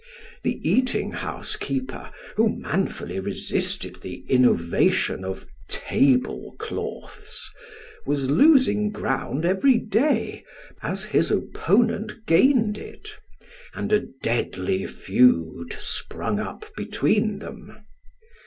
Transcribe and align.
Tho 0.43 0.53
eating 0.63 1.11
house 1.11 1.55
keeper 1.55 2.11
who 2.35 2.57
manfully 2.59 3.19
resisted 3.19 3.97
the 3.97 4.23
innovation 4.27 5.23
of 5.23 5.45
table 5.67 6.55
cloths, 6.57 7.47
was 8.07 8.31
losing 8.31 8.89
ground 8.89 9.45
every 9.45 9.77
day, 9.77 10.43
as 10.81 11.03
his 11.05 11.29
opponent 11.29 12.25
gained 12.25 12.79
it, 12.79 13.09
and 13.75 13.91
a 13.91 13.99
deadly 14.23 14.87
feud 14.87 15.73
sprung 15.77 16.39
up 16.39 16.65
between 16.75 17.37
them. 17.37 17.77